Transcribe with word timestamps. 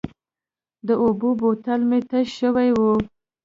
د 0.87 0.89
اوبو 1.03 1.29
بوتل 1.39 1.81
مې 1.89 1.99
تش 2.09 2.27
شوی 2.39 2.69
و. 2.73 2.79